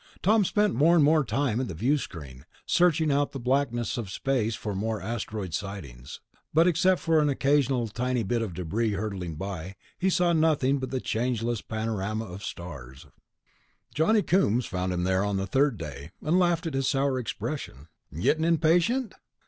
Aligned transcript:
Tom 0.23 0.43
spent 0.43 0.73
more 0.73 0.95
and 0.95 1.03
more 1.03 1.23
time 1.23 1.61
at 1.61 1.67
the 1.67 1.75
viewscreen, 1.75 2.45
searching 2.65 3.09
the 3.09 3.25
blackness 3.39 3.99
of 3.99 4.09
space 4.09 4.55
for 4.55 4.73
more 4.73 4.99
asteroid 4.99 5.53
sightings. 5.53 6.21
But 6.55 6.65
except 6.65 6.99
for 7.01 7.19
an 7.19 7.29
occasional 7.29 7.87
tiny 7.87 8.23
bit 8.23 8.41
of 8.41 8.55
debris 8.55 8.93
hurtling 8.93 9.35
by, 9.35 9.75
he 9.99 10.09
saw 10.09 10.33
nothing 10.33 10.79
but 10.79 10.89
the 10.89 11.01
changeless 11.01 11.61
panorama 11.61 12.25
of 12.25 12.43
stars. 12.43 13.05
Johnny 13.93 14.23
Coombs 14.23 14.65
found 14.65 14.91
him 14.91 15.03
there 15.03 15.23
on 15.23 15.37
the 15.37 15.45
third 15.45 15.77
day, 15.77 16.09
and 16.19 16.39
laughed 16.39 16.65
at 16.65 16.73
his 16.73 16.87
sour 16.87 17.19
expression. 17.19 17.87
"Gettin' 18.11 18.43
impatient?" 18.43 19.13